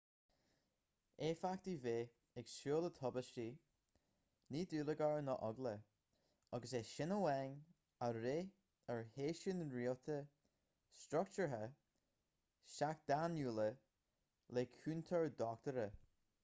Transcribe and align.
éifeachtaí 1.25 1.73
bheith 1.81 2.13
ag 2.41 2.47
súil 2.51 2.79
le 2.85 2.89
tubaistí 2.99 3.43
ní 4.55 4.61
dúlagar 4.71 5.19
ná 5.27 5.35
eagla 5.49 5.73
agus 6.57 6.73
é 6.79 6.81
sin 6.93 7.13
amháin 7.19 7.53
a 8.05 8.07
bhraith 8.17 8.57
ar 8.95 9.05
sheisiúin 9.13 9.61
rialta 9.75 10.17
struchtúrtha 11.03 11.63
seachtainiúla 12.77 13.69
le 14.59 14.65
cúntóir 14.79 15.33
dochtúra 15.45 15.85